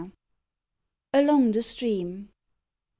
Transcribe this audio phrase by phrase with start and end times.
[1.13, 2.31] ALONG THE STREAM.